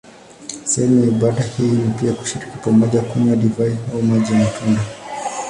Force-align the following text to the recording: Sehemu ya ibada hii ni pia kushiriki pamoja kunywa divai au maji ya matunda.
Sehemu 0.65 1.01
ya 1.03 1.07
ibada 1.07 1.41
hii 1.43 1.71
ni 1.71 1.93
pia 1.93 2.13
kushiriki 2.13 2.57
pamoja 2.57 3.01
kunywa 3.01 3.35
divai 3.35 3.77
au 3.93 4.01
maji 4.01 4.33
ya 4.33 4.39
matunda. 4.39 4.81